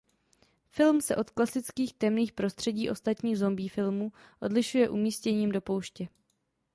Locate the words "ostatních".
2.89-3.37